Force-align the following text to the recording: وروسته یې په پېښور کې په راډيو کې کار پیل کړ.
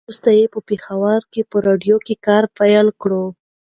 وروسته 0.07 0.29
یې 0.37 0.45
په 0.53 0.59
پېښور 0.69 1.19
کې 1.31 1.41
په 1.51 1.57
راډيو 1.67 1.97
کې 2.05 2.15
کار 2.27 2.43
پیل 2.57 2.87
کړ. 3.01 3.11